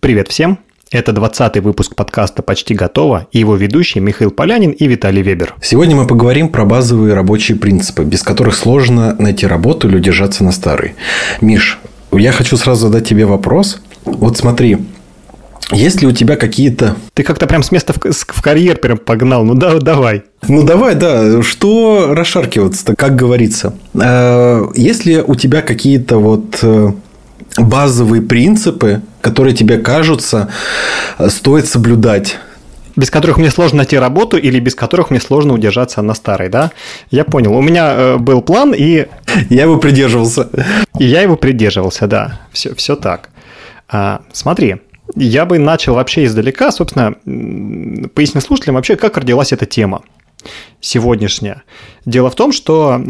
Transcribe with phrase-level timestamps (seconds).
[0.00, 0.58] Привет всем!
[0.92, 5.54] Это 20 выпуск подкаста «Почти готово» и его ведущие Михаил Полянин и Виталий Вебер.
[5.60, 10.52] Сегодня мы поговорим про базовые рабочие принципы, без которых сложно найти работу или удержаться на
[10.52, 10.94] старой.
[11.40, 11.78] Миш,
[12.12, 13.80] я хочу сразу задать тебе вопрос.
[14.04, 14.78] Вот смотри,
[15.72, 16.94] есть ли у тебя какие-то...
[17.14, 19.44] Ты как-то прям с места в, в карьер прям погнал.
[19.44, 20.22] Ну да, давай.
[20.46, 21.42] Ну давай, да.
[21.42, 23.74] Что расшаркиваться-то, как говорится?
[23.94, 26.92] Э, есть ли у тебя какие-то вот э,
[27.58, 30.48] базовые принципы, которые тебе кажутся,
[31.18, 32.38] э, стоит соблюдать?
[32.96, 36.70] без которых мне сложно найти работу или без которых мне сложно удержаться на старой, да?
[37.10, 37.54] Я понял.
[37.54, 39.06] У меня э, был план, и...
[39.50, 40.48] Я его придерживался.
[40.98, 42.40] И я его придерживался, да.
[42.52, 43.28] Все, все так.
[43.86, 44.76] А, смотри,
[45.14, 47.12] я бы начал вообще издалека, собственно,
[48.14, 50.02] пояснить слушателям вообще, как родилась эта тема
[50.80, 51.62] сегодняшняя.
[52.04, 53.00] Дело в том, что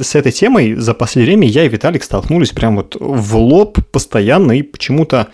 [0.00, 4.52] с этой темой за последнее время я и Виталик столкнулись прям вот в лоб постоянно
[4.52, 5.28] и почему-то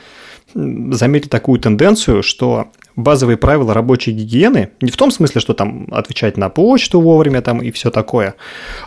[0.55, 6.37] заметили такую тенденцию, что базовые правила рабочей гигиены не в том смысле, что там отвечать
[6.37, 8.35] на почту вовремя там и все такое,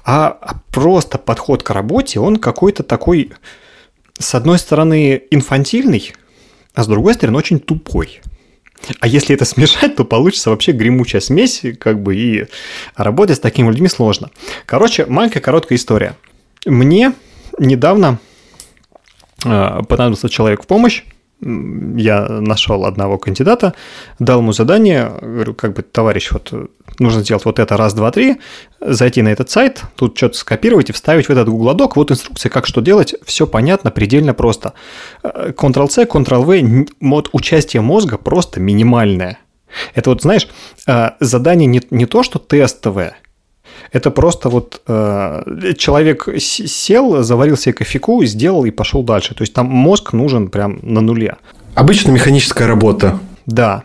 [0.05, 0.37] а
[0.71, 3.31] просто подход к работе, он какой-то такой,
[4.19, 6.13] с одной стороны, инфантильный,
[6.73, 8.21] а с другой стороны очень тупой.
[8.99, 12.45] А если это смешать, то получится вообще гремучая смесь, как бы, и
[12.95, 14.29] работать с такими людьми сложно.
[14.65, 16.15] Короче, маленькая короткая история.
[16.65, 17.13] Мне
[17.59, 18.19] недавно
[19.45, 21.03] э, понадобился человек в помощь,
[21.97, 23.73] я нашел одного кандидата,
[24.19, 26.53] дал ему задание, говорю, как бы, товарищ, вот
[26.99, 28.37] нужно сделать вот это раз, два, три,
[28.79, 32.65] зайти на этот сайт, тут что-то скопировать и вставить в этот Google вот инструкция, как
[32.65, 34.73] что делать, все понятно, предельно просто.
[35.23, 39.39] Ctrl-C, Ctrl-V, мод участия мозга просто минимальное.
[39.95, 40.47] Это вот, знаешь,
[40.87, 43.17] э, задание не, не то, что тестовое,
[43.93, 49.35] это просто вот э, человек сел, заварил себе кофейку, сделал и пошел дальше.
[49.35, 51.37] То есть там мозг нужен прям на нуле.
[51.75, 53.19] Обычно механическая работа.
[53.45, 53.83] Да.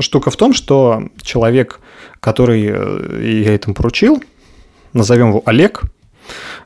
[0.00, 1.80] Штука в том, что человек,
[2.18, 4.24] который э, я этому поручил,
[4.94, 5.82] назовем его Олег,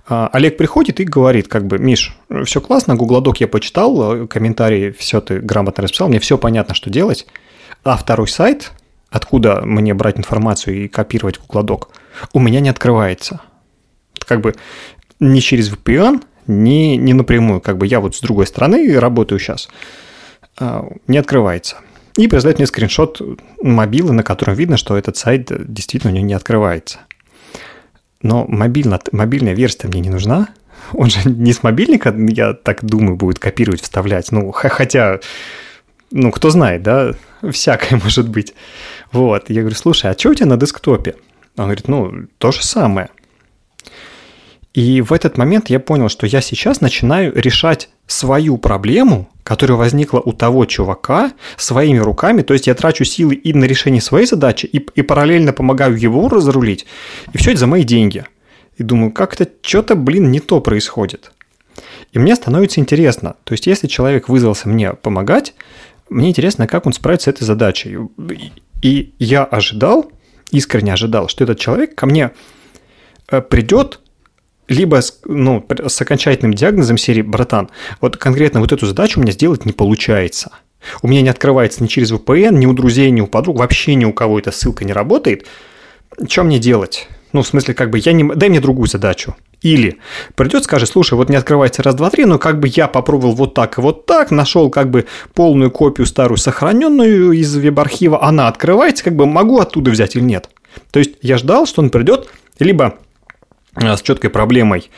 [0.08, 5.20] э, Олег приходит и говорит, как бы, Миш, все классно, гугладок я почитал, комментарии, все
[5.20, 7.26] ты грамотно расписал, мне все понятно, что делать,
[7.82, 8.70] а второй сайт,
[9.10, 11.88] откуда мне брать информацию и копировать Doc,
[12.32, 13.40] у меня не открывается.
[14.18, 14.54] Как бы
[15.18, 17.60] не через VPN, не, не напрямую.
[17.60, 19.68] Как бы я вот с другой стороны работаю сейчас.
[20.58, 21.76] А, не открывается.
[22.16, 23.20] И присылает мне скриншот
[23.62, 26.98] мобилы, на котором видно, что этот сайт действительно у него не открывается.
[28.22, 30.48] Но мобильно, мобильная версия мне не нужна.
[30.92, 34.32] Он же не с мобильника, я так думаю, будет копировать, вставлять.
[34.32, 35.20] Ну, хотя,
[36.10, 37.14] ну, кто знает, да,
[37.50, 38.54] всякое может быть.
[39.12, 41.14] Вот, я говорю, слушай, а что у тебя на десктопе?
[41.56, 43.10] Он говорит, ну, то же самое.
[44.72, 50.20] И в этот момент я понял, что я сейчас начинаю решать свою проблему, которая возникла
[50.20, 52.42] у того чувака, своими руками.
[52.42, 56.28] То есть я трачу силы и на решение своей задачи, и, и параллельно помогаю его
[56.28, 56.86] разрулить.
[57.32, 58.24] И все это за мои деньги.
[58.76, 61.32] И думаю, как-то что-то, блин, не то происходит.
[62.12, 63.34] И мне становится интересно.
[63.44, 65.54] То есть если человек вызвался мне помогать,
[66.08, 67.98] мне интересно, как он справится с этой задачей.
[68.82, 70.10] И я ожидал,
[70.50, 72.32] искренне ожидал, что этот человек ко мне
[73.30, 74.00] э, придет
[74.68, 79.32] либо с, ну, с окончательным диагнозом серии «Братан, вот конкретно вот эту задачу у меня
[79.32, 80.52] сделать не получается».
[81.02, 84.06] У меня не открывается ни через VPN, ни у друзей, ни у подруг, вообще ни
[84.06, 85.46] у кого эта ссылка не работает.
[86.26, 87.08] Что мне делать?
[87.32, 88.24] Ну, в смысле, как бы, я не...
[88.34, 89.36] дай мне другую задачу.
[89.62, 89.98] Или
[90.34, 93.54] придет, скажет, слушай, вот не открывается раз, два, три, но как бы я попробовал вот
[93.54, 99.04] так и вот так, нашел как бы полную копию старую сохраненную из веб-архива, она открывается,
[99.04, 100.48] как бы могу оттуда взять или нет.
[100.90, 102.96] То есть я ждал, что он придет либо
[103.76, 104.90] э, с четкой проблемой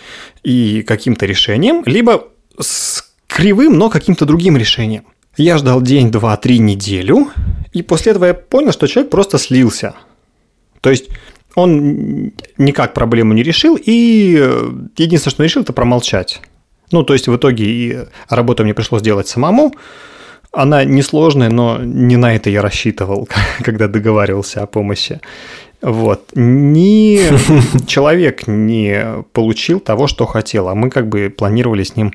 [0.42, 2.28] и каким-то решением, либо
[2.58, 5.04] с кривым, но каким-то другим решением.
[5.36, 7.30] Я ждал день, два, три, неделю,
[7.72, 9.94] и после этого я понял, что человек просто слился.
[10.82, 11.08] То есть
[11.54, 16.40] он никак проблему не решил, и э, единственное, что он решил, это промолчать.
[16.90, 19.74] Ну, то есть в итоге и работу мне пришлось делать самому.
[20.52, 23.28] Она несложная, но не на это я рассчитывал,
[23.62, 25.20] когда договаривался о помощи.
[25.80, 26.30] Вот.
[26.34, 27.20] Ни
[27.86, 32.12] человек не получил того, что хотел, а мы как бы планировали с ним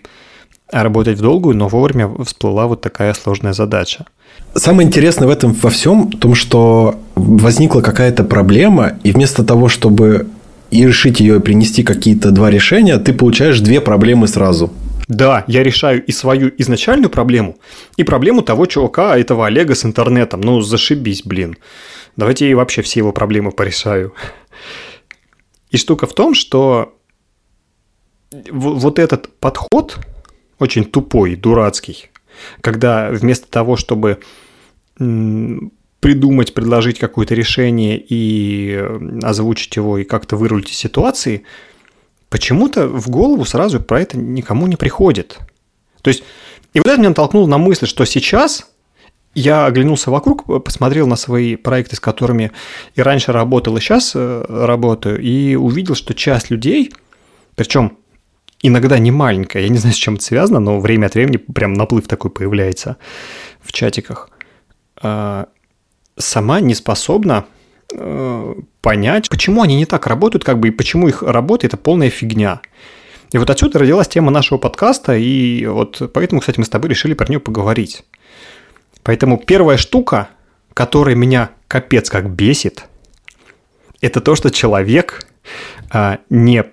[0.71, 4.05] работать в долгую, но вовремя всплыла вот такая сложная задача.
[4.53, 9.69] Самое интересное в этом во всем, в том, что возникла какая-то проблема, и вместо того,
[9.69, 10.27] чтобы
[10.71, 14.71] и решить ее и принести какие-то два решения, ты получаешь две проблемы сразу.
[15.07, 17.57] Да, я решаю и свою изначальную проблему,
[17.95, 20.41] и проблему того чувака, этого Олега с интернетом.
[20.41, 21.55] Ну, зашибись, блин.
[22.17, 24.13] Давайте я вообще все его проблемы порешаю.
[25.69, 26.93] И штука в том, что
[28.51, 29.97] вот этот подход,
[30.59, 32.09] очень тупой, дурацкий,
[32.61, 34.19] когда вместо того, чтобы
[35.99, 41.43] придумать, предложить какое-то решение и э, озвучить его и как-то вырулить из ситуации,
[42.29, 45.39] почему-то в голову сразу про это никому не приходит.
[46.01, 46.23] То есть,
[46.73, 48.69] и вот это меня натолкнуло на мысль, что сейчас
[49.33, 52.51] я оглянулся вокруг, посмотрел на свои проекты, с которыми
[52.95, 56.91] и раньше работал, и сейчас э, работаю, и увидел, что часть людей,
[57.55, 57.97] причем
[58.61, 61.73] иногда не маленькая, я не знаю, с чем это связано, но время от времени прям
[61.73, 62.97] наплыв такой появляется
[63.61, 64.29] в чатиках,
[65.01, 65.47] а,
[66.17, 67.45] сама не способна
[67.93, 72.09] э, понять, почему они не так работают, как бы, и почему их работа– это полная
[72.09, 72.61] фигня.
[73.31, 77.13] И вот отсюда родилась тема нашего подкаста, и вот поэтому, кстати, мы с тобой решили
[77.13, 78.03] про нее поговорить.
[79.03, 80.29] Поэтому первая штука,
[80.73, 82.85] которая меня капец как бесит,
[84.01, 85.27] это то, что человек
[85.89, 86.65] а, не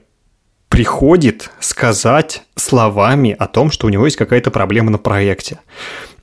[0.74, 5.60] приходит сказать словами о том, что у него есть какая-то проблема на проекте.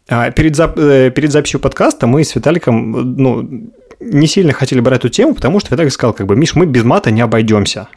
[0.09, 3.71] А перед, зап- э, перед записью подкаста мы с Виталиком ну,
[4.01, 6.83] не сильно хотели брать эту тему, потому что Виталик сказал, как бы, Миш, мы без
[6.83, 7.88] мата не обойдемся.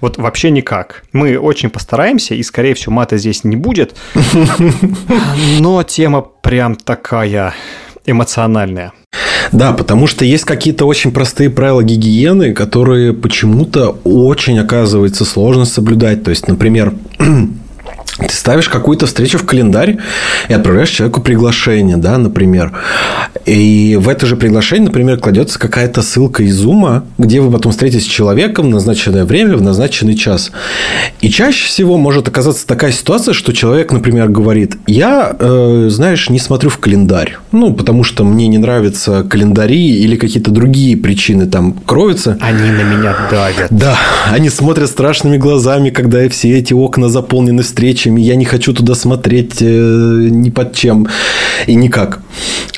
[0.00, 1.04] Вот вообще никак.
[1.12, 3.94] Мы очень постараемся, и, скорее всего, мата здесь не будет.
[5.60, 7.52] Но тема прям такая
[8.06, 8.92] эмоциональная.
[9.52, 16.24] Да, потому что есть какие-то очень простые правила гигиены, которые почему-то очень, оказывается, сложно соблюдать.
[16.24, 16.94] То есть, например,
[18.18, 19.98] ты ставишь какую-то встречу в календарь
[20.48, 22.72] и отправляешь человеку приглашение, да, например.
[23.46, 28.04] И в это же приглашение, например, кладется какая-то ссылка из Зума, где вы потом встретитесь
[28.04, 30.52] с человеком в назначенное время, в назначенный час.
[31.20, 36.38] И чаще всего может оказаться такая ситуация, что человек, например, говорит, я, э, знаешь, не
[36.38, 37.38] смотрю в календарь.
[37.50, 42.36] Ну, потому что мне не нравятся календари или какие-то другие причины там кроются.
[42.40, 43.68] Они на меня давят.
[43.70, 43.96] Да,
[44.30, 48.94] они смотрят страшными глазами, когда все эти окна заполнены встречами встречами, я не хочу туда
[48.94, 51.06] смотреть э, ни под чем
[51.66, 52.20] и никак.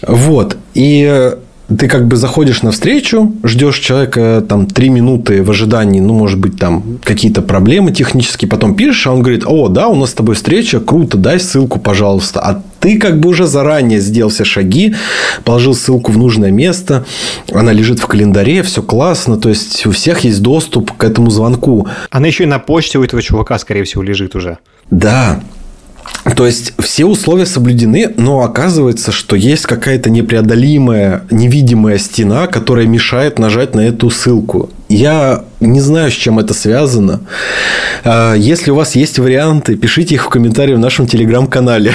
[0.06, 0.56] Вот.
[0.74, 1.32] И
[1.68, 6.38] ты как бы заходишь на встречу, ждешь человека там три минуты в ожидании, ну, может
[6.38, 10.14] быть, там какие-то проблемы технические, потом пишешь, а он говорит, о, да, у нас с
[10.14, 12.40] тобой встреча, круто, дай ссылку, пожалуйста.
[12.40, 14.94] А ты как бы уже заранее сделал все шаги,
[15.44, 17.06] положил ссылку в нужное место,
[17.50, 21.88] она лежит в календаре, все классно, то есть у всех есть доступ к этому звонку.
[22.10, 24.58] Она еще и на почте у этого чувака, скорее всего, лежит уже.
[24.90, 25.40] Да,
[26.36, 33.38] то есть все условия соблюдены, но оказывается, что есть какая-то непреодолимая, невидимая стена, которая мешает
[33.38, 34.70] нажать на эту ссылку.
[34.88, 37.20] Я не знаю, с чем это связано.
[38.04, 41.92] А, если у вас есть варианты, пишите их в комментарии в нашем телеграм-канале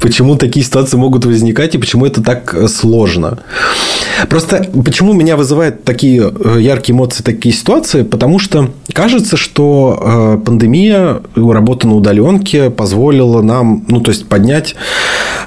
[0.00, 3.38] почему такие ситуации могут возникать и почему это так э, сложно.
[4.28, 8.02] Просто почему меня вызывают такие э, яркие эмоции, такие ситуации?
[8.02, 14.74] Потому что кажется, что э, пандемия, работа на удаленке позволила нам, ну, то есть поднять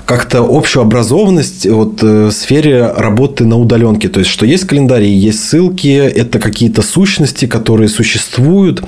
[0.06, 4.10] как-то общую образованность вот, в сфере работы на удаленке.
[4.10, 8.84] То есть, что есть календари, есть ссылки, это какие-то сущности, которые существуют.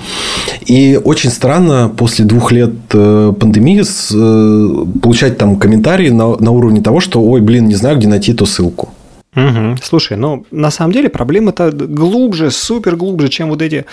[0.66, 3.82] И очень странно после двух лет пандемии
[5.00, 8.46] получать там комментарии на, на уровне того, что, ой, блин, не знаю, где найти эту
[8.46, 8.90] ссылку.
[9.36, 9.78] Угу.
[9.82, 13.86] Слушай, ну на самом деле проблема-то глубже, супер глубже, чем вот эти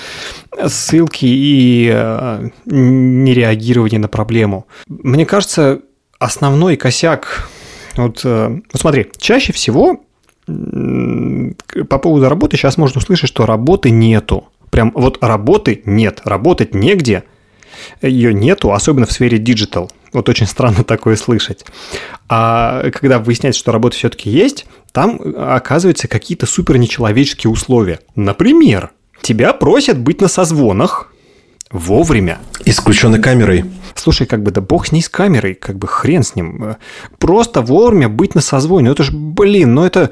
[0.66, 4.66] ссылки и э, нереагирование на проблему.
[4.88, 5.80] Мне кажется,
[6.18, 7.48] основной косяк.
[7.96, 10.00] Вот, э, вот смотри, чаще всего
[10.46, 14.48] по поводу работы сейчас можно услышать, что работы нету.
[14.70, 17.22] Прям вот работы нет, работать негде–
[18.02, 19.90] ее нету, особенно в сфере digital.
[20.12, 21.64] Вот очень странно такое слышать.
[22.28, 28.00] А когда выясняется, что работа все-таки есть, там оказываются какие-то супер нечеловеческие условия.
[28.14, 28.90] Например,
[29.22, 31.12] тебя просят быть на созвонах
[31.70, 32.38] вовремя.
[32.64, 33.64] И с включенной камерой.
[33.94, 36.76] Слушай, как бы да бог с ней с камерой, как бы хрен с ним.
[37.18, 38.86] Просто вовремя быть на созвоне.
[38.88, 40.10] Ну это ж, блин, ну это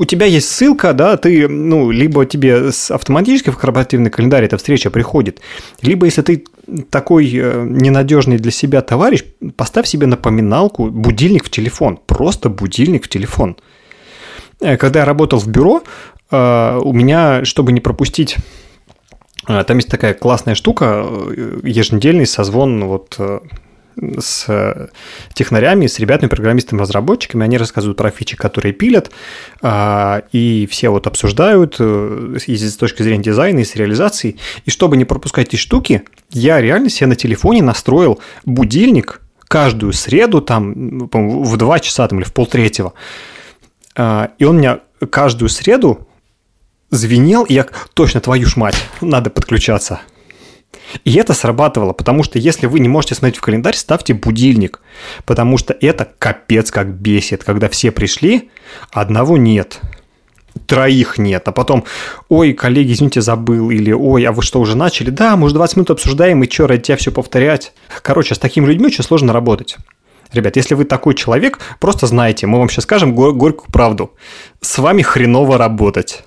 [0.00, 4.88] у тебя есть ссылка, да, ты, ну, либо тебе автоматически в корпоративный календарь эта встреча
[4.88, 5.42] приходит,
[5.82, 6.44] либо если ты
[6.90, 9.24] такой э, ненадежный для себя товарищ,
[9.56, 13.56] поставь себе напоминалку, будильник в телефон, просто будильник в телефон.
[14.60, 15.82] Э, когда я работал в бюро,
[16.30, 18.36] э, у меня, чтобы не пропустить
[19.46, 21.04] там есть такая классная штука,
[21.64, 23.18] еженедельный созвон вот
[24.18, 24.88] с э,
[25.34, 27.44] технарями, с ребятами, программистами, разработчиками.
[27.44, 29.10] Они рассказывают про фичи, которые пилят,
[29.62, 34.36] а, и все вот обсуждают э, с точки зрения дизайна, и с реализацией.
[34.64, 40.40] И чтобы не пропускать эти штуки, я реально себе на телефоне настроил будильник каждую среду,
[40.40, 42.92] там, в 2 часа там, или в полтретьего.
[43.96, 44.80] А, и он меня
[45.10, 46.06] каждую среду
[46.90, 50.00] звенел, и я точно, твою ж мать, надо подключаться.
[51.04, 54.80] И это срабатывало, потому что если вы не можете смотреть в календарь, ставьте будильник,
[55.24, 58.50] потому что это капец как бесит, когда все пришли,
[58.92, 59.80] одного нет
[60.66, 61.84] троих нет, а потом,
[62.28, 65.10] ой, коллеги, извините, забыл, или ой, а вы что, уже начали?
[65.10, 67.72] Да, мы уже 20 минут обсуждаем, и что, ради тебя все повторять?
[68.02, 69.76] Короче, с такими людьми очень сложно работать.
[70.32, 74.12] Ребят, если вы такой человек, просто знайте, мы вам сейчас скажем гор- горькую правду.
[74.60, 76.22] С вами хреново работать.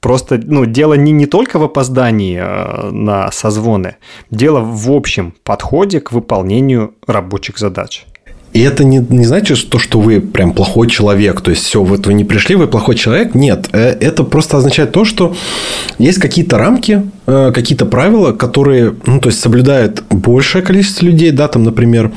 [0.00, 3.96] Просто, ну, дело не, не только в опоздании э, на созвоны,
[4.30, 8.06] дело в общем подходе к выполнению рабочих задач.
[8.52, 11.40] И это не, не значит, то, что вы прям плохой человек.
[11.40, 13.34] То есть, все, вы не пришли, вы плохой человек.
[13.34, 13.68] Нет.
[13.72, 15.36] Э, это просто означает то, что
[15.98, 21.30] есть какие-то рамки, э, какие-то правила, которые, ну, то есть, соблюдает большее количество людей.
[21.30, 22.10] Да, там, например,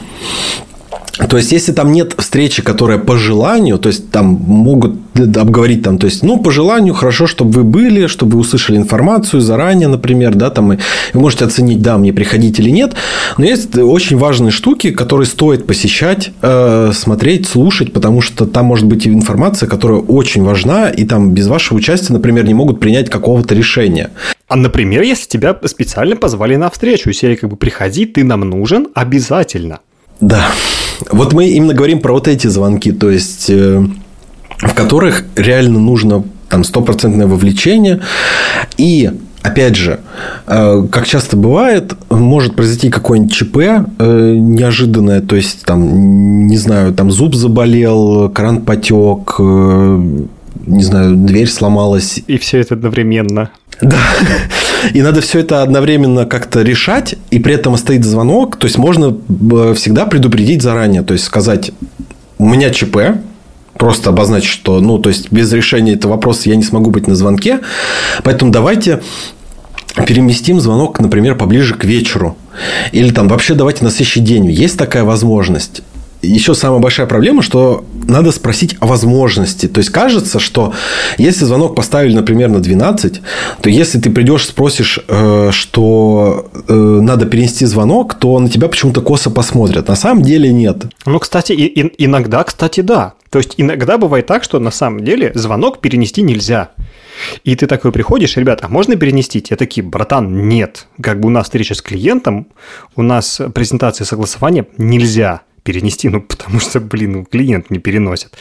[1.29, 5.99] то есть, если там нет встречи, которая по желанию, то есть, там могут обговорить, там,
[5.99, 10.33] то есть, ну, по желанию хорошо, чтобы вы были, чтобы вы услышали информацию заранее, например,
[10.33, 10.77] да, там, и
[11.13, 12.95] вы можете оценить, да, мне приходить или нет.
[13.37, 18.87] Но есть очень важные штуки, которые стоит посещать, э, смотреть, слушать, потому что там может
[18.87, 23.53] быть информация, которая очень важна, и там без вашего участия, например, не могут принять какого-то
[23.53, 24.09] решения.
[24.47, 28.87] А, например, если тебя специально позвали на встречу, если как бы приходи, ты нам нужен
[28.95, 29.79] обязательно.
[30.19, 30.47] Да.
[31.11, 33.83] Вот мы именно говорим про вот эти звонки, то есть, э,
[34.59, 38.01] в которых реально нужно там стопроцентное вовлечение.
[38.77, 39.11] И
[39.43, 39.99] Опять же,
[40.47, 46.93] э, как часто бывает, может произойти какое-нибудь ЧП э, неожиданное, то есть, там, не знаю,
[46.93, 52.21] там зуб заболел, кран потек, не знаю, дверь сломалась.
[52.25, 53.49] И все это одновременно.
[53.83, 53.97] Да.
[54.93, 58.57] И надо все это одновременно как-то решать, и при этом стоит звонок.
[58.57, 59.15] То есть, можно
[59.51, 61.03] э, всегда предупредить заранее.
[61.03, 61.71] То есть, сказать,
[62.37, 62.97] у меня ЧП,
[63.77, 67.15] просто обозначить, что, ну, то есть, без решения этого вопроса я не смогу быть на
[67.15, 67.59] звонке.
[68.23, 69.01] Поэтому давайте
[70.07, 72.37] переместим звонок, например, поближе к вечеру.
[72.91, 74.49] Или там вообще давайте на следующий день.
[74.49, 75.81] Есть такая возможность
[76.23, 79.67] еще самая большая проблема, что надо спросить о возможности.
[79.67, 80.73] То есть, кажется, что
[81.17, 83.21] если звонок поставили, например, на 12,
[83.61, 89.01] то если ты придешь, спросишь, э, что э, надо перенести звонок, то на тебя почему-то
[89.01, 89.87] косо посмотрят.
[89.89, 90.85] На самом деле нет.
[91.05, 93.13] Ну, кстати, и, и, иногда, кстати, да.
[93.29, 96.71] То есть, иногда бывает так, что на самом деле звонок перенести нельзя.
[97.43, 99.41] И ты такой приходишь, ребята, можно перенести?
[99.41, 100.87] Те такие, братан, нет.
[101.01, 102.47] Как бы у нас встреча с клиентом,
[102.95, 108.37] у нас презентация согласования нельзя перенести, ну, потому что, блин, ну, клиент не переносит.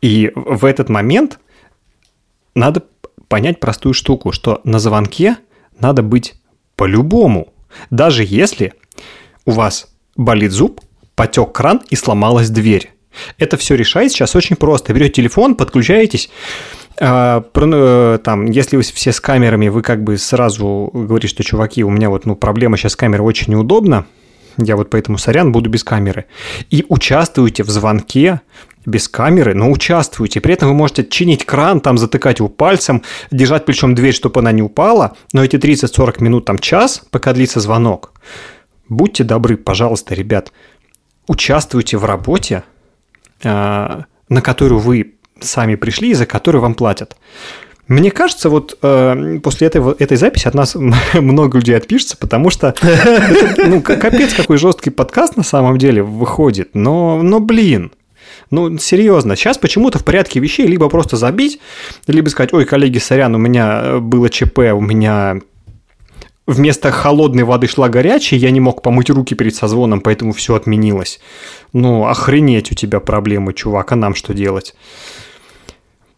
[0.00, 1.38] И в этот момент
[2.54, 2.84] надо
[3.28, 5.36] понять простую штуку, что на звонке
[5.78, 6.34] надо быть
[6.76, 7.52] по-любому.
[7.90, 8.74] Даже если
[9.44, 10.80] у вас болит зуб,
[11.14, 12.92] потек кран и сломалась дверь.
[13.38, 14.92] Это все решает сейчас очень просто.
[14.92, 16.30] Берете телефон, подключаетесь,
[17.00, 21.82] а, э, там, если вы все с камерами, вы как бы сразу говорите, что, чуваки,
[21.82, 24.06] у меня вот ну, проблема сейчас с камерой очень неудобно,
[24.62, 26.26] я вот поэтому сорян, буду без камеры.
[26.70, 28.40] И участвуйте в звонке
[28.86, 30.40] без камеры, но участвуйте.
[30.40, 34.52] При этом вы можете чинить кран, там затыкать его пальцем, держать плечом дверь, чтобы она
[34.52, 38.12] не упала, но эти 30-40 минут, там час, пока длится звонок,
[38.88, 40.52] будьте добры, пожалуйста, ребят,
[41.26, 42.64] участвуйте в работе,
[43.44, 47.16] а, на которую вы сами пришли и за которую вам платят.
[47.90, 50.76] Мне кажется, вот э, после этой, этой записи от нас
[51.14, 56.70] много людей отпишется, потому что это, ну, капец какой жесткий подкаст на самом деле выходит.
[56.72, 57.90] Но, но блин,
[58.52, 61.58] ну, серьезно, сейчас почему-то в порядке вещей либо просто забить,
[62.06, 65.40] либо сказать, ой, коллеги, сорян, у меня э, было ЧП, у меня
[66.46, 71.18] вместо холодной воды шла горячая, я не мог помыть руки перед созвоном, поэтому все отменилось.
[71.72, 74.76] Ну, охренеть у тебя проблемы, чувак, а нам что делать?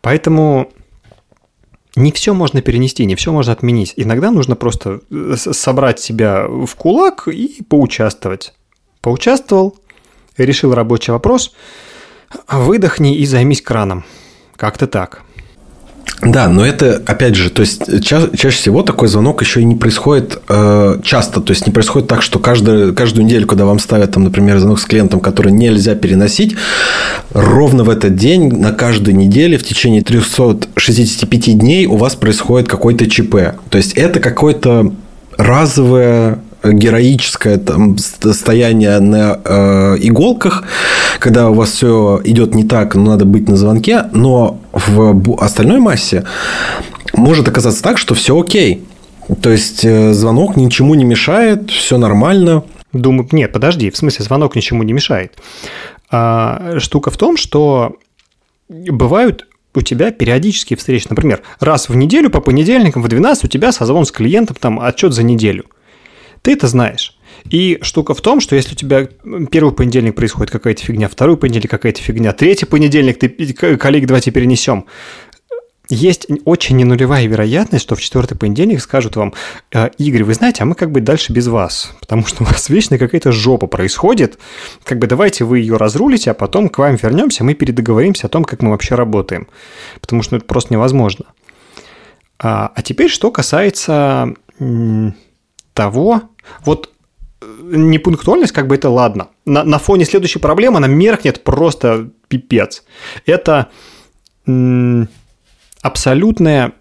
[0.02, 0.71] Поэтому
[1.97, 3.95] не все можно перенести, не все можно отменить.
[3.97, 8.55] Иногда нужно просто э, собрать себя в кулак и поучаствовать.
[9.01, 9.77] Поучаствовал,
[10.37, 11.55] решил рабочий вопрос,
[12.49, 14.05] выдохни и займись краном.
[14.57, 15.23] Как-то так.
[16.23, 19.75] Да, но это, опять же, то есть ча- чаще всего такой звонок еще и не
[19.75, 21.41] происходит э, часто.
[21.41, 24.79] То есть не происходит так, что каждую, каждую неделю, когда вам ставят, там, например, звонок
[24.79, 26.55] с клиентом, который нельзя переносить,
[27.33, 33.11] ровно в этот день, на каждой неделе, в течение 365 дней у вас происходит какой-то
[33.11, 33.57] ЧП.
[33.69, 34.93] То есть это какое-то
[35.37, 40.64] разовое героическое там, состояние на э, иголках,
[41.19, 45.81] когда у вас все идет не так, но надо быть на звонке, но в остальной
[45.81, 46.25] массе
[47.14, 48.85] может оказаться так, что все окей.
[49.40, 52.64] То есть э, звонок ничему не мешает, все нормально.
[52.92, 55.38] Думаю, нет, подожди, в смысле звонок ничему не мешает.
[56.11, 57.97] А, штука в том, что
[58.69, 61.07] бывают у тебя периодические встречи.
[61.09, 65.14] Например, раз в неделю по понедельникам в 12 у тебя созвон с клиентом, там отчет
[65.14, 65.64] за неделю.
[66.43, 67.17] Ты это знаешь.
[67.51, 69.09] И штука в том, что если у тебя
[69.51, 73.29] первый понедельник происходит какая-то фигня, второй понедельник какая-то фигня, третий понедельник ты,
[73.77, 74.87] коллеги, давайте перенесем,
[75.89, 79.35] есть очень ненулевая вероятность, что в четвертый понедельник скажут вам,
[79.73, 82.69] «Э, Игорь, вы знаете, а мы как бы дальше без вас, потому что у вас
[82.69, 84.39] вечно какая-то жопа происходит,
[84.85, 88.45] как бы давайте вы ее разрулите, а потом к вам вернемся, мы передоговоримся о том,
[88.45, 89.49] как мы вообще работаем,
[90.01, 91.27] потому что это просто невозможно.
[92.39, 94.35] А, а теперь, что касается
[95.75, 96.23] того,
[96.65, 96.91] вот
[97.41, 99.29] э, непунктуальность, как бы это ладно.
[99.45, 102.85] На, на фоне следующей проблемы она меркнет просто пипец.
[103.27, 103.69] Это
[105.83, 106.73] абсолютное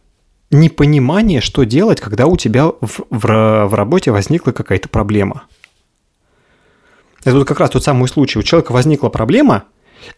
[0.51, 5.43] непонимание, что делать, когда у тебя в, в, в работе возникла какая-то проблема.
[7.23, 8.39] Это вот как раз тот самый случай.
[8.39, 9.65] У человека возникла проблема,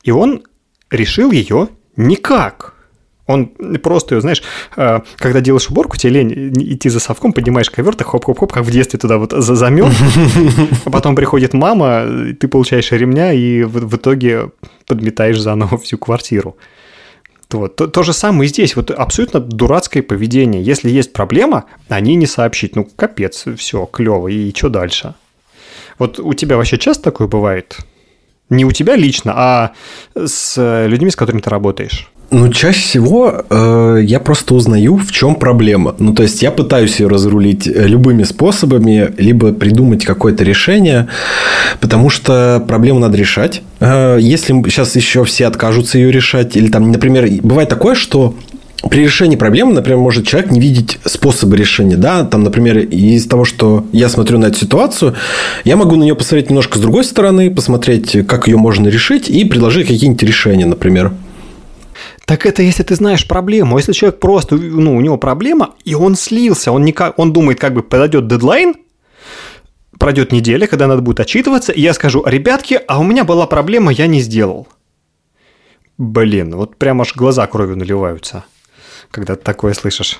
[0.04, 0.44] и он
[0.90, 2.76] решил ее никак.
[3.25, 3.48] Он
[3.82, 4.44] просто, знаешь,
[4.75, 8.72] э, когда делаешь уборку, тебе лень идти за совком, поднимаешь ковер, ты хоп-хоп-хоп, как в
[8.72, 9.94] детстве туда вот замет,
[10.86, 12.06] а потом приходит мама,
[12.38, 14.51] ты получаешь ремня и в, в итоге
[14.86, 16.58] подметаешь заново всю квартиру.
[17.53, 17.75] Вот.
[17.75, 18.75] То, то же самое и здесь.
[18.75, 20.62] Вот абсолютно дурацкое поведение.
[20.62, 22.75] Если есть проблема, они не сообщить.
[22.75, 24.27] Ну, капец, все, клево.
[24.27, 25.13] И что дальше?
[26.00, 27.77] Вот у тебя вообще часто такое бывает?
[28.50, 29.72] Не у тебя лично, а
[30.15, 32.12] с людьми, с которыми ты работаешь.
[32.34, 35.96] Ну, чаще всего э, я просто узнаю, в чем проблема.
[36.00, 41.10] Ну, то есть, я пытаюсь ее разрулить э, любыми способами, либо придумать какое-то решение,
[41.80, 43.62] потому что проблему надо решать.
[43.80, 48.34] Э, если сейчас еще все откажутся ее решать, или там, например, бывает такое, что
[48.90, 53.46] при решении проблемы, например, может человек не видеть способы решения, да, там, например, из того,
[53.46, 55.13] что я смотрю на эту ситуацию,
[55.66, 59.46] я могу на нее посмотреть немножко с другой стороны, посмотреть, как ее можно решить и
[59.46, 61.12] предложить какие-нибудь решения, например.
[62.25, 63.77] Так это если ты знаешь проблему.
[63.77, 67.74] Если человек просто, ну, у него проблема, и он слился, он, никак, он думает, как
[67.74, 68.75] бы подойдет дедлайн,
[70.00, 73.91] пройдет неделя, когда надо будет отчитываться, и я скажу, ребятки, а у меня была проблема,
[73.91, 74.67] я не сделал.
[75.98, 78.45] Блин, вот прям аж глаза кровью наливаются,
[79.12, 80.19] когда ты такое слышишь.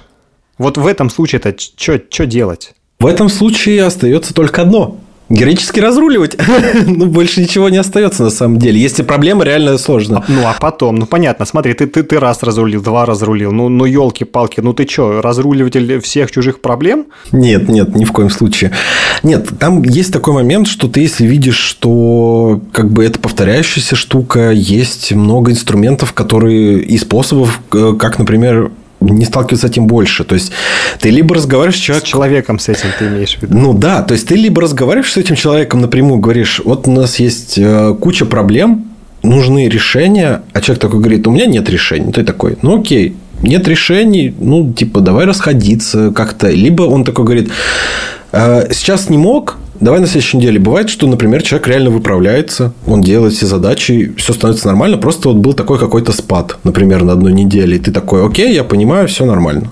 [0.58, 2.76] Вот в этом случае это что делать?
[3.00, 6.38] В этом случае остается только одно Героически разруливать.
[6.86, 8.80] ну, больше ничего не остается на самом деле.
[8.80, 10.24] Если проблема реально сложная.
[10.28, 13.52] Ну, а потом, ну, понятно, смотри, ты, ты, ты раз разрулил, два разрулил.
[13.52, 17.06] Ну, ну елки-палки, ну ты что, разруливатель всех чужих проблем?
[17.32, 18.74] Нет, нет, ни в коем случае.
[19.24, 24.52] Нет, там есть такой момент, что ты, если видишь, что как бы это повторяющаяся штука,
[24.52, 28.72] есть много инструментов, которые и способов, э, как, например,
[29.10, 30.24] не сталкиваться с этим больше.
[30.24, 30.52] То есть,
[31.00, 32.08] ты либо разговариваешь с человеком...
[32.08, 33.58] С человеком с этим ты имеешь в виду.
[33.58, 34.02] Ну, да.
[34.02, 37.96] То есть, ты либо разговариваешь с этим человеком напрямую, говоришь, вот у нас есть э,
[38.00, 38.86] куча проблем,
[39.24, 42.12] нужны решения, а человек такой говорит, у меня нет решений.
[42.12, 46.50] Ты такой, ну, окей, нет решений, ну, типа, давай расходиться как-то.
[46.50, 47.52] Либо он такой говорит,
[48.32, 50.60] «Э, сейчас не мог, Давай на следующей неделе.
[50.60, 54.98] Бывает, что, например, человек реально выправляется, он делает все задачи, все становится нормально.
[54.98, 57.76] Просто вот был такой какой-то спад, например, на одной неделе.
[57.76, 59.72] И ты такой, окей, я понимаю, все нормально.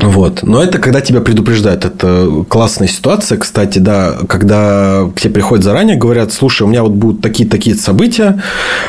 [0.00, 0.42] Вот.
[0.42, 1.84] Но это когда тебя предупреждают.
[1.84, 6.92] Это классная ситуация, кстати, да, когда к тебе приходят заранее, говорят, слушай, у меня вот
[6.92, 8.42] будут такие-такие события,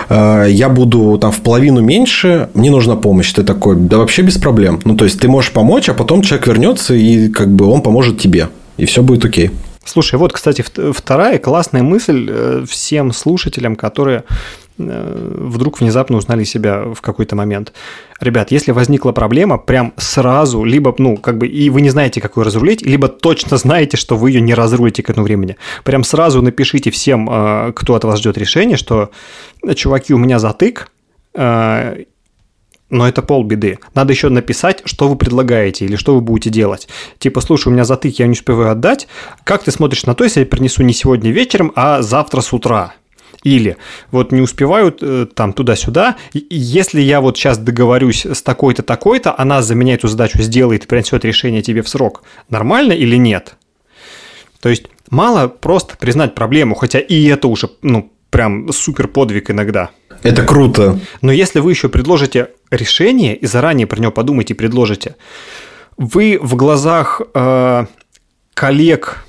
[0.09, 3.31] э, я буду там в половину меньше, мне нужна помощь.
[3.31, 4.79] Ты такой, да вообще без проблем.
[4.85, 8.19] Ну, то есть, ты можешь помочь, а потом человек вернется, и как бы он поможет
[8.19, 9.51] тебе и все будет окей.
[9.83, 14.23] Слушай, вот, кстати, вторая классная мысль э, всем слушателям, которые
[14.77, 17.73] э, вдруг внезапно узнали себя в какой-то момент.
[18.19, 22.37] Ребят, если возникла проблема, прям сразу, либо, ну, как бы, и вы не знаете, как
[22.37, 26.43] ее разрулить, либо точно знаете, что вы ее не разрулите к этому времени, прям сразу
[26.43, 29.09] напишите всем, э, кто от вас ждет решение, что,
[29.75, 30.91] чуваки, у меня затык,
[32.91, 33.79] но это полбеды.
[33.95, 36.87] Надо еще написать, что вы предлагаете или что вы будете делать.
[37.17, 39.07] Типа, слушай, у меня затык, я не успеваю отдать.
[39.43, 42.93] Как ты смотришь на то, если я принесу не сегодня вечером, а завтра с утра?
[43.43, 43.77] Или
[44.11, 49.63] вот не успевают э, там туда-сюда, если я вот сейчас договорюсь с такой-то, такой-то, она
[49.63, 53.55] за меня эту задачу сделает и принесет решение тебе в срок, нормально или нет?
[54.59, 59.89] То есть мало просто признать проблему, хотя и это уже, ну, прям супер подвиг иногда.
[60.21, 60.99] Это круто.
[61.21, 65.15] Но если вы еще предложите решение и заранее про него подумайте и предложите,
[65.97, 67.85] вы в глазах э,
[68.53, 69.25] коллег,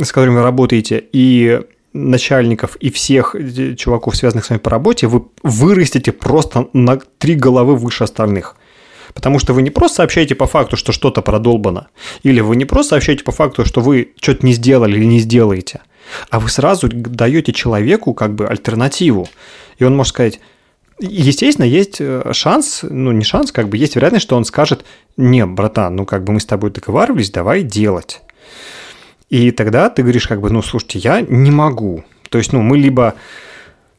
[0.00, 1.60] с которыми вы работаете, и
[1.92, 3.34] начальников и всех
[3.76, 8.56] чуваков, связанных с вами по работе, вы вырастете просто на три головы выше остальных.
[9.12, 11.88] Потому что вы не просто сообщаете по факту, что что-то продолбано,
[12.22, 15.80] или вы не просто сообщаете по факту, что вы что-то не сделали или не сделаете–
[16.30, 19.28] а вы сразу даете человеку как бы альтернативу.
[19.78, 20.40] И он может сказать,
[21.02, 24.84] естественно, есть э, шанс, ну не шанс, как бы есть вероятность, что он скажет,
[25.16, 28.22] не, братан, ну как бы мы с тобой договаривались, давай делать.
[29.28, 32.04] И тогда ты говоришь, как бы, ну слушайте, я не могу.
[32.28, 33.14] То есть, ну мы либо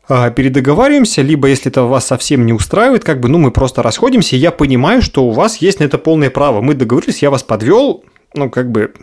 [0.07, 4.35] а, передоговариваемся, либо если это вас совсем не устраивает, как бы, ну мы просто расходимся,
[4.35, 6.61] и я понимаю, что у вас есть на это полное право.
[6.61, 8.03] Мы договорились, я вас подвел,
[8.35, 8.93] ну как бы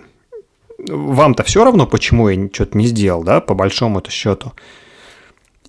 [0.88, 4.52] вам-то все равно, почему я что-то не сделал, да, по большому-то счету.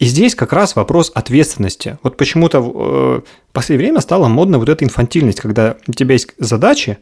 [0.01, 1.99] И здесь как раз вопрос ответственности.
[2.01, 3.21] Вот почему-то в э,
[3.53, 6.97] последнее время стала модна вот эта инфантильность, когда у тебя есть задачи,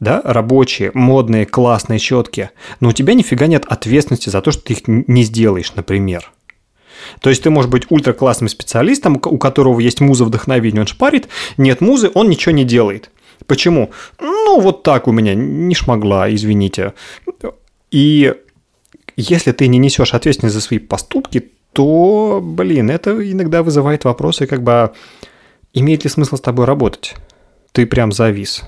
[0.00, 4.72] да, рабочие, модные, классные, четкие, но у тебя нифига нет ответственности за то, что ты
[4.72, 6.32] их не сделаешь, например.
[7.20, 11.28] То есть ты можешь быть ультра классным специалистом, у которого есть муза вдохновения, он шпарит,
[11.58, 13.12] нет музы, он ничего не делает.
[13.46, 13.92] Почему?
[14.18, 16.94] Ну, вот так у меня не шмогла, извините.
[17.92, 18.34] И
[19.16, 24.62] если ты не несешь ответственность за свои поступки, то, блин, это иногда вызывает вопросы, как
[24.62, 24.92] бы, а
[25.74, 27.14] имеет ли смысл с тобой работать?
[27.72, 28.62] Ты прям завис.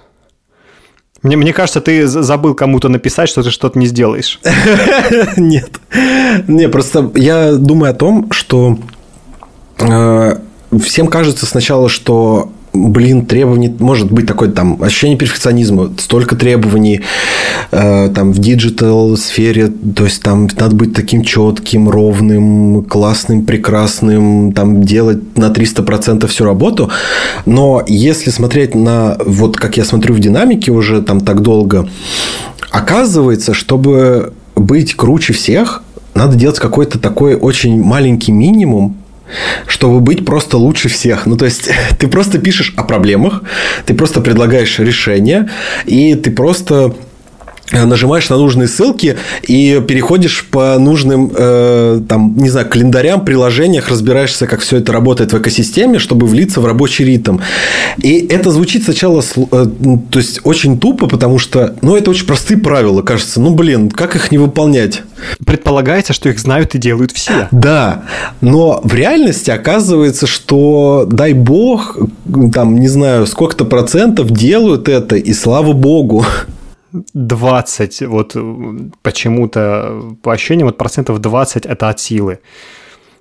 [1.23, 4.41] Мне, мне кажется, ты забыл кому-то написать, что ты что-то не сделаешь.
[5.39, 5.81] Нет.
[6.47, 8.79] Не, просто я думаю о том, что
[9.79, 10.37] э,
[10.79, 17.03] всем кажется сначала, что блин, требований, может быть такое там ощущение перфекционизма, столько требований
[17.71, 24.53] э, там в digital сфере, то есть там надо быть таким четким, ровным, классным, прекрасным,
[24.53, 26.91] там делать на 300% всю работу,
[27.47, 31.89] но если смотреть на, вот как я смотрю в динамике уже там так долго,
[32.71, 35.83] оказывается, чтобы быть круче всех,
[36.15, 38.97] надо делать какой-то такой очень маленький минимум,
[39.67, 41.27] чтобы быть просто лучше всех.
[41.27, 43.43] Ну, то есть, ты просто пишешь о проблемах,
[43.87, 45.51] ты просто предлагаешь решения,
[45.87, 46.95] и ты просто
[47.73, 54.47] нажимаешь на нужные ссылки и переходишь по нужным, э, там, не знаю, календарям, приложениях, разбираешься,
[54.47, 57.39] как все это работает в экосистеме, чтобы влиться в рабочий ритм.
[57.99, 59.67] И это звучит сначала, э,
[60.11, 63.41] то есть, очень тупо, потому что, ну, это очень простые правила, кажется.
[63.41, 65.03] Ну, блин, как их не выполнять?
[65.45, 67.49] Предполагается, что их знают и делают все.
[67.51, 68.05] Да,
[68.41, 71.99] но в реальности оказывается, что, дай бог,
[72.53, 76.25] там, не знаю, сколько-то процентов делают это, и слава богу.
[76.93, 78.37] 20, вот
[79.03, 82.41] почему-то по ощущениям, вот процентов 20 это от силы.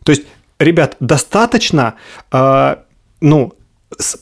[0.04, 0.24] То есть,
[0.60, 1.96] ребят, достаточно,
[2.32, 2.76] э,
[3.22, 3.54] ну,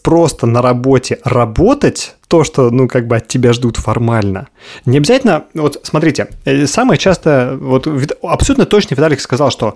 [0.04, 4.48] просто на работе работать, то, что, ну, как бы от тебя ждут формально.
[4.86, 7.88] Не обязательно, вот смотрите, э, самое часто, вот
[8.24, 9.76] абсолютно точно Виталик сказал, что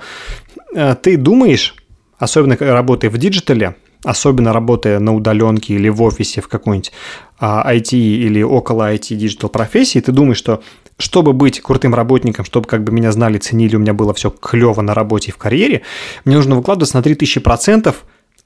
[0.76, 1.76] э, ты думаешь,
[2.18, 6.92] особенно работая в digital'е, особенно работая на удаленке или в офисе в какой-нибудь
[7.40, 10.62] IT а, или около IT digital профессии, ты думаешь, что
[10.98, 14.82] чтобы быть крутым работником, чтобы как бы меня знали, ценили, у меня было все клево
[14.82, 15.82] на работе и в карьере,
[16.26, 17.96] мне нужно выкладываться на 3000%,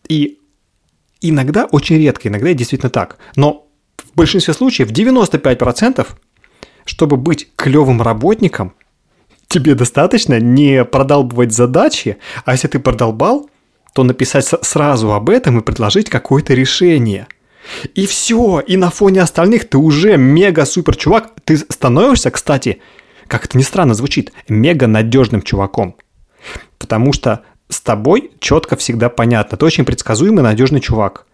[0.08, 0.40] и
[1.22, 6.08] иногда, очень редко, иногда действительно так, но в большинстве случаев 95%,
[6.86, 8.74] чтобы быть клевым работником,
[9.48, 13.50] тебе достаточно не продалбывать задачи, а если ты продолбал,
[13.94, 17.28] то написать сразу об этом и предложить какое-то решение.
[17.96, 21.32] И все, и на фоне остальных ты уже мега-супер чувак.
[21.46, 22.82] Ты становишься, кстати,
[23.28, 25.96] как это ни странно звучит, мега надежным чуваком.
[26.78, 29.58] Потому что с тобой четко всегда понятно.
[29.58, 31.26] Ты очень предсказуемый, надежный чувак.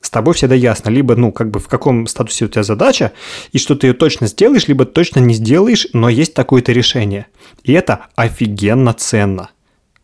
[0.00, 3.12] С тобой всегда ясно, либо, ну, как бы в каком статусе у тебя задача,
[3.52, 7.26] и что ты ее точно сделаешь, либо точно не сделаешь, но есть такое-то решение.
[7.62, 9.50] И это офигенно ценно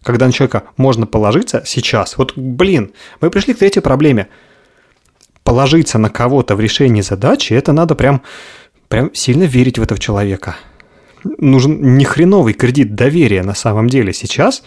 [0.03, 2.17] когда на человека можно положиться сейчас.
[2.17, 4.29] Вот, блин, мы пришли к третьей проблеме.
[5.45, 8.23] Положиться на кого-то в решении задачи, это надо прям,
[8.89, 10.57] прям сильно верить в этого человека.
[11.39, 14.63] Нужен не хреновый кредит доверия на самом деле сейчас,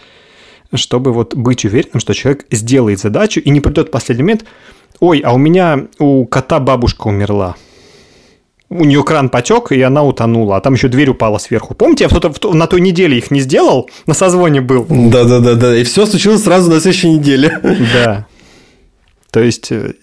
[0.72, 4.44] чтобы вот быть уверенным, что человек сделает задачу и не придет в последний момент,
[5.00, 7.56] ой, а у меня у кота бабушка умерла
[8.70, 11.74] у нее кран потек, и она утонула, а там еще дверь упала сверху.
[11.74, 14.86] Помните, я кто-то на той неделе их не сделал, на созвоне был.
[14.88, 17.60] Да-да-да, и все случилось сразу на следующей неделе.
[17.92, 18.26] Да.
[19.30, 19.94] То есть э,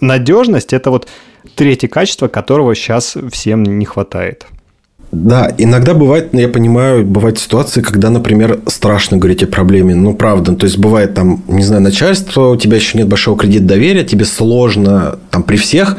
[0.00, 1.08] надежность это вот
[1.54, 4.46] третье качество, которого сейчас всем не хватает.
[5.10, 9.94] Да, иногда бывает, я понимаю, бывают ситуации, когда, например, страшно говорить о проблеме.
[9.94, 10.54] Ну, правда.
[10.54, 14.26] То есть, бывает там, не знаю, начальство, у тебя еще нет большого кредита доверия, тебе
[14.26, 15.96] сложно там при всех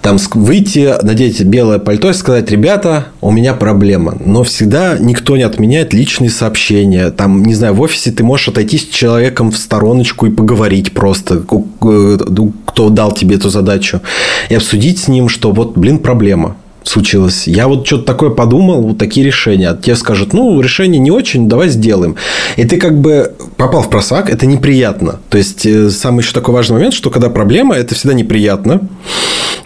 [0.00, 4.16] там выйти, надеть белое пальто и сказать, ребята, у меня проблема.
[4.24, 7.10] Но всегда никто не отменяет личные сообщения.
[7.10, 11.40] Там, не знаю, в офисе ты можешь отойти с человеком в стороночку и поговорить просто,
[11.40, 14.00] кто дал тебе эту задачу,
[14.48, 17.46] и обсудить с ним, что вот, блин, проблема случилось.
[17.46, 19.70] Я вот что-то такое подумал, вот такие решения.
[19.70, 22.16] А тебе скажут, ну, решение не очень, давай сделаем.
[22.56, 25.20] И ты как бы попал в просак, это неприятно.
[25.28, 28.80] То есть, э, самый еще такой важный момент, что когда проблема, это всегда неприятно.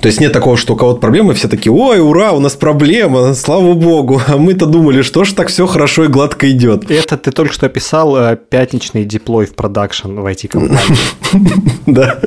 [0.00, 3.34] То есть, нет такого, что у кого-то проблемы, все такие, ой, ура, у нас проблема,
[3.34, 4.20] слава богу.
[4.26, 6.90] А мы-то думали, что ж так все хорошо и гладко идет.
[6.90, 10.78] Это ты только что описал э, пятничный диплой в продакшн в IT-компании.
[11.86, 12.18] Да,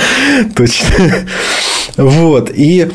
[0.56, 0.88] точно.
[1.96, 2.50] Вот.
[2.54, 2.88] И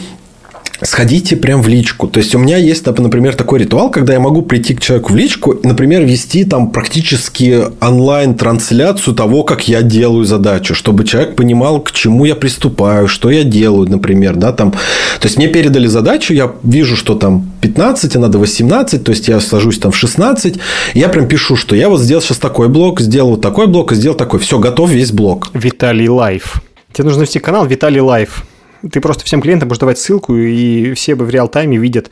[0.84, 2.08] сходите прям в личку.
[2.08, 5.16] То есть, у меня есть, например, такой ритуал, когда я могу прийти к человеку в
[5.16, 11.82] личку и, например, вести там практически онлайн-трансляцию того, как я делаю задачу, чтобы человек понимал,
[11.82, 14.72] к чему я приступаю, что я делаю, например, да, там.
[14.72, 19.28] То есть, мне передали задачу, я вижу, что там 15, а надо 18, то есть,
[19.28, 20.58] я сажусь там в 16,
[20.94, 23.92] и я прям пишу, что я вот сделал сейчас такой блок, сделал вот такой блок,
[23.92, 24.40] и сделал такой.
[24.40, 25.50] Все, готов весь блок.
[25.54, 26.62] Виталий Live.
[26.94, 28.44] Тебе нужно вести канал Виталий Live.
[28.90, 32.10] Ты просто всем клиентам можешь давать ссылку, и все бы в real-time'е видят,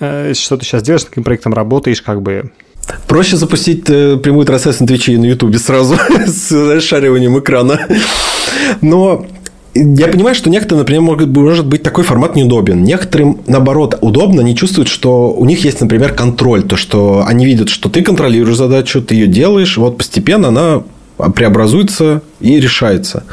[0.00, 2.50] э, что ты сейчас делаешь, с каким проектом работаешь, как бы
[3.06, 7.80] Проще запустить э, прямую трансляцию на Твиче и на Ютубе сразу с расшариванием экрана.
[8.80, 9.26] Но
[9.74, 12.82] я понимаю, что некоторым, например, может, может быть такой формат неудобен.
[12.82, 16.62] Некоторым, наоборот, удобно, они чувствуют, что у них есть, например, контроль.
[16.62, 20.82] То, что они видят, что ты контролируешь задачу, ты ее делаешь, вот постепенно она
[21.30, 23.24] преобразуется и решается.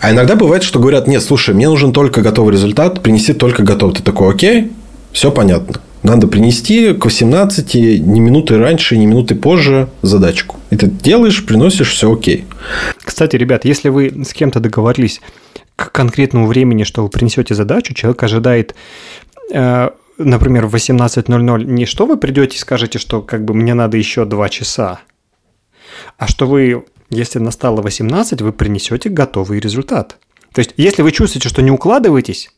[0.00, 3.94] А иногда бывает, что говорят, нет, слушай, мне нужен только готовый результат, принеси только готовый.
[3.94, 4.72] Ты такой, окей,
[5.12, 5.80] все понятно.
[6.02, 10.56] Надо принести к 18, ни минуты раньше, ни минуты позже задачку.
[10.70, 12.44] И ты делаешь, приносишь, все окей.
[13.04, 15.20] Кстати, ребят, если вы с кем-то договорились
[15.76, 18.74] к конкретному времени, что вы принесете задачу, человек ожидает
[19.52, 23.96] э, например, в 18.00 не что вы придете и скажете, что как бы мне надо
[23.96, 25.00] еще 2 часа,
[26.18, 30.18] а что вы если настало 18, вы принесете готовый результат.
[30.52, 32.50] То есть, если вы чувствуете, что не укладываетесь,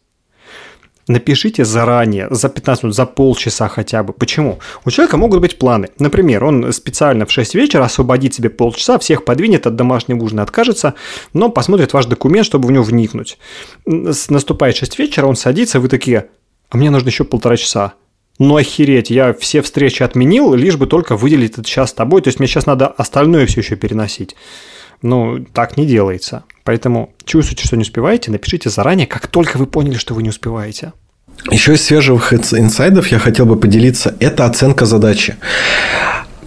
[1.06, 4.12] напишите заранее, за 15 минут, за полчаса хотя бы.
[4.12, 4.58] Почему?
[4.84, 5.88] У человека могут быть планы.
[5.98, 10.94] Например, он специально в 6 вечера освободит себе полчаса, всех подвинет, от домашнего ужина откажется,
[11.32, 13.38] но посмотрит ваш документ, чтобы в него вникнуть.
[13.84, 16.28] Наступает 6 вечера, он садится, вы такие,
[16.70, 17.94] а мне нужно еще полтора часа.
[18.38, 22.28] Ну охереть, я все встречи отменил, лишь бы только выделить этот час с тобой, то
[22.28, 24.34] есть мне сейчас надо остальное все еще переносить.
[25.02, 26.44] Ну, так не делается.
[26.64, 30.92] Поэтому чувствуете, что не успеваете, напишите заранее, как только вы поняли, что вы не успеваете.
[31.50, 34.16] Еще из свежих инсайдов я хотел бы поделиться.
[34.18, 35.36] Это оценка задачи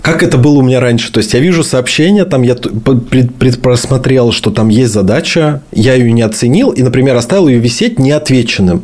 [0.08, 1.12] как это было у меня раньше.
[1.12, 6.21] То есть, я вижу сообщение, там я просмотрел, что там есть задача, я ее не
[6.21, 8.84] оценил и, например, оставил ее висеть неотвеченным.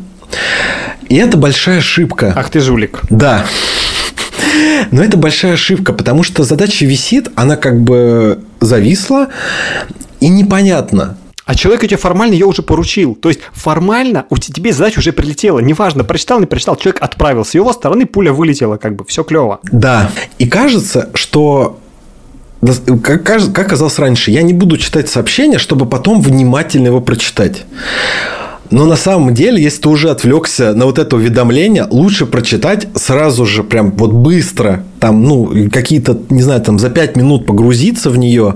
[1.09, 2.33] И это большая ошибка.
[2.35, 3.01] Ах ты жулик.
[3.09, 3.45] Да.
[4.91, 9.29] Но это большая ошибка, потому что задача висит, она как бы зависла,
[10.19, 13.15] и непонятно, а человек тебе формально ее уже поручил.
[13.15, 15.59] То есть формально у тебя задача уже прилетела.
[15.59, 17.43] Неважно, прочитал, не прочитал, человек отправил.
[17.43, 19.59] С его стороны пуля вылетела, как бы все клево.
[19.63, 20.09] Да.
[20.37, 21.79] И кажется, что
[23.03, 27.65] как, как казалось раньше, я не буду читать сообщение, чтобы потом внимательно его прочитать.
[28.73, 33.45] Но на самом деле, если ты уже отвлекся на вот это уведомление, лучше прочитать сразу
[33.45, 38.17] же, прям вот быстро, там, ну, какие-то, не знаю, там за 5 минут погрузиться в
[38.17, 38.55] нее,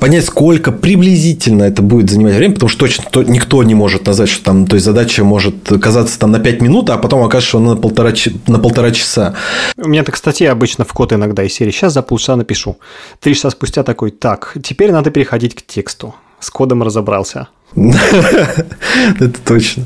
[0.00, 4.30] понять, сколько приблизительно это будет занимать время, потому что точно то, никто не может назвать,
[4.30, 7.58] что там, то есть задача может казаться там на 5 минут, а потом окажется, что
[7.58, 8.12] она на полтора,
[8.48, 9.36] на полтора часа.
[9.76, 11.70] У меня так статья обычно в код иногда из серии.
[11.70, 12.78] Сейчас за полчаса напишу.
[13.20, 16.16] Три часа спустя такой, так, теперь надо переходить к тексту.
[16.40, 17.48] С кодом разобрался.
[17.74, 19.84] Это точно.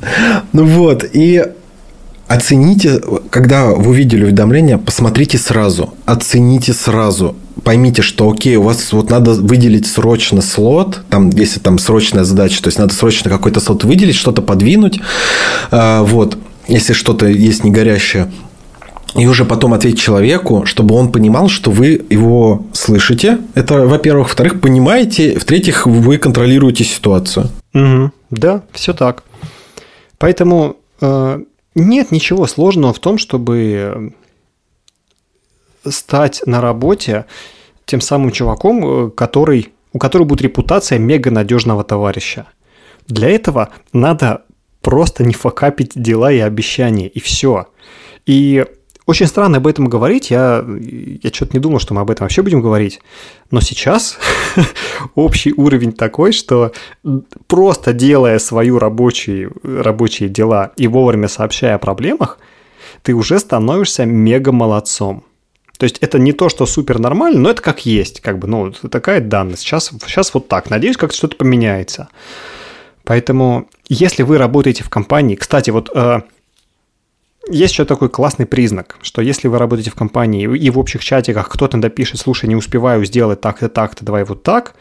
[0.52, 1.44] Ну вот, и
[2.28, 7.34] оцените, когда вы увидели уведомление, посмотрите сразу, оцените сразу,
[7.64, 12.62] поймите, что окей, у вас вот надо выделить срочно слот, там, если там срочная задача,
[12.62, 15.00] то есть надо срочно какой-то слот выделить, что-то подвинуть,
[15.72, 18.30] а, вот, если что-то есть не горящее,
[19.14, 23.38] и уже потом ответить человеку, чтобы он понимал, что вы его слышите.
[23.54, 24.28] Это, во-первых.
[24.28, 25.38] Во-вторых, понимаете.
[25.38, 27.48] В-третьих, вы контролируете ситуацию.
[27.74, 28.10] Угу.
[28.30, 29.24] Да, все так.
[30.18, 31.40] Поэтому э,
[31.74, 34.14] нет ничего сложного в том, чтобы
[35.88, 37.24] стать на работе
[37.86, 42.46] тем самым чуваком, э, который, у которого будет репутация мега надежного товарища.
[43.08, 44.42] Для этого надо
[44.82, 47.66] просто не факапить дела и обещания, и все.
[48.26, 48.64] И
[49.10, 50.30] очень странно об этом говорить.
[50.30, 53.00] Я, я что-то не думал, что мы об этом вообще будем говорить.
[53.50, 54.18] Но сейчас
[55.16, 56.72] общий уровень такой, что
[57.48, 62.38] просто делая свою рабочие, рабочие дела и вовремя сообщая о проблемах,
[63.02, 65.24] ты уже становишься мега молодцом.
[65.78, 68.70] То есть это не то, что супер нормально, но это как есть, как бы, ну,
[68.70, 69.62] такая данность.
[69.62, 70.70] Сейчас, сейчас вот так.
[70.70, 72.08] Надеюсь, как-то что-то поменяется.
[73.02, 76.20] Поэтому, если вы работаете в компании, кстати, вот э,
[77.48, 81.48] есть еще такой классный признак, что если вы работаете в компании и в общих чатиках
[81.48, 84.74] кто-то допишет, слушай, не успеваю сделать так-то, так-то, давай вот так,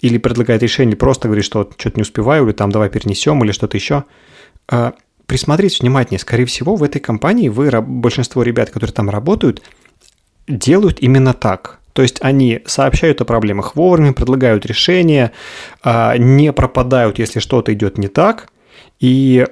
[0.00, 3.76] или предлагает решение, просто говорит, что что-то не успеваю, или там давай перенесем, или что-то
[3.76, 4.04] еще,
[4.70, 4.92] э,
[5.26, 6.20] присмотритесь внимательнее.
[6.20, 9.62] Скорее всего, в этой компании вы, большинство ребят, которые там работают,
[10.48, 11.80] делают именно так.
[11.92, 15.32] То есть они сообщают о проблемах вовремя, предлагают решения,
[15.82, 18.50] э, не пропадают, если что-то идет не так.
[19.00, 19.46] И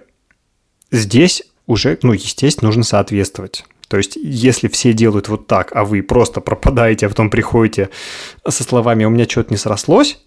[0.91, 3.65] здесь уже, ну, естественно, нужно соответствовать.
[3.89, 7.91] То есть, если все делают вот так, а вы просто пропадаете, а потом приходите
[8.49, 10.19] со словами «у меня что-то не срослось»,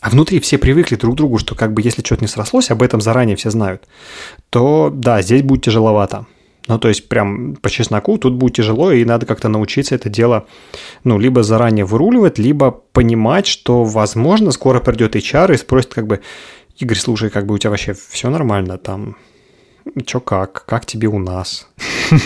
[0.00, 2.82] а внутри все привыкли друг к другу, что как бы если что-то не срослось, об
[2.82, 3.84] этом заранее все знают,
[4.50, 6.26] то да, здесь будет тяжеловато.
[6.66, 10.46] Ну, то есть, прям по чесноку тут будет тяжело, и надо как-то научиться это дело,
[11.04, 16.20] ну, либо заранее выруливать, либо понимать, что, возможно, скоро придет HR и спросит, как бы,
[16.78, 19.16] Игорь, слушай, как бы у тебя вообще все нормально там?
[20.06, 20.64] Чё как?
[20.66, 21.66] Как тебе у нас?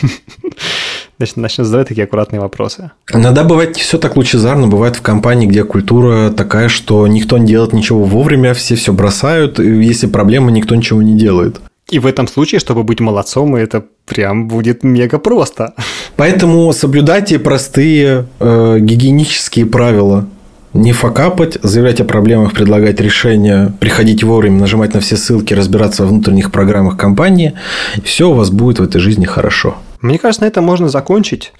[1.19, 2.93] Начнет задавать такие аккуратные вопросы.
[3.13, 4.69] Иногда бывает не все так лучезарно.
[4.69, 9.59] Бывает в компании, где культура такая, что никто не делает ничего вовремя, все все бросают.
[9.59, 11.61] И если проблема, никто ничего не делает.
[11.91, 15.75] И в этом случае, чтобы быть молодцом, это прям будет мега просто.
[16.17, 20.27] Поэтому соблюдайте простые э, гигиенические правила.
[20.75, 26.11] Не факапать, заявлять о проблемах, предлагать решения, приходить вовремя, нажимать на все ссылки, разбираться во
[26.11, 27.55] внутренних программах компании.
[28.05, 29.77] Все у вас будет в этой жизни хорошо.
[30.03, 31.53] Мне кажется, на этом можно закончить.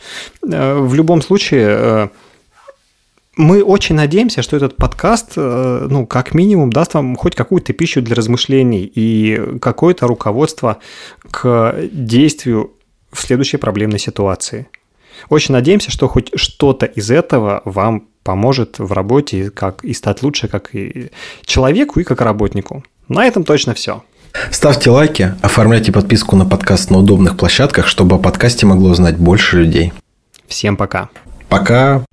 [0.43, 2.09] Э, в любом случае, э,
[3.37, 8.03] мы очень надеемся, что этот подкаст, э, ну, как минимум, даст вам хоть какую-то пищу
[8.03, 10.79] для размышлений и какое-то руководство
[11.31, 12.73] к действию
[13.11, 14.69] в следующей проблемной ситуации.
[15.31, 20.49] Очень надеемся, что хоть что-то из этого вам поможет в работе как и стать лучше
[20.49, 21.11] как и
[21.47, 22.85] человеку, и как работнику.
[23.09, 24.03] На этом точно все.
[24.51, 29.61] Ставьте лайки, оформляйте подписку на подкаст на удобных площадках, чтобы о подкасте могло знать больше
[29.61, 29.95] людей.
[30.47, 31.09] Всем пока.
[31.49, 32.05] Пока.